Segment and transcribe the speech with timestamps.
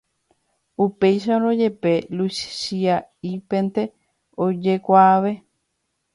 [0.85, 1.91] Upéicharõ jepe,
[2.21, 3.85] Luchia'ípente
[4.49, 5.37] ojekuaave.